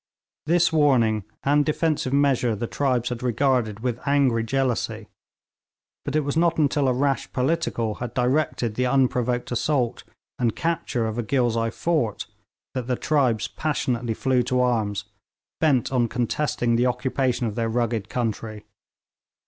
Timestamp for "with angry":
3.81-4.43